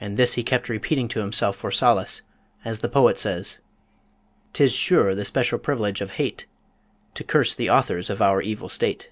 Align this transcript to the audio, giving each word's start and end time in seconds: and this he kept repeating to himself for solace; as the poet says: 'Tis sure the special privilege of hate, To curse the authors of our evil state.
and 0.00 0.16
this 0.16 0.34
he 0.34 0.44
kept 0.44 0.68
repeating 0.68 1.08
to 1.08 1.18
himself 1.18 1.56
for 1.56 1.72
solace; 1.72 2.22
as 2.64 2.78
the 2.78 2.88
poet 2.88 3.18
says: 3.18 3.58
'Tis 4.52 4.72
sure 4.72 5.12
the 5.12 5.24
special 5.24 5.58
privilege 5.58 6.00
of 6.00 6.12
hate, 6.12 6.46
To 7.14 7.24
curse 7.24 7.56
the 7.56 7.68
authors 7.68 8.10
of 8.10 8.22
our 8.22 8.40
evil 8.40 8.68
state. 8.68 9.10